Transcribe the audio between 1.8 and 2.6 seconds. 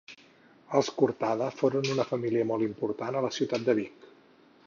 una família